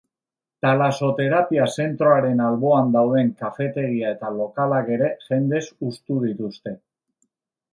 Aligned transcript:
Talasoterapia 0.65 1.67
zentroaren 1.83 2.41
alboan 2.45 2.89
dauden 2.97 3.29
kafetegia 3.43 4.15
eta 4.17 4.33
lokalak 4.39 4.91
ere 4.97 5.13
jendez 5.27 5.63
hustu 5.75 6.19
dituzte. 6.25 6.75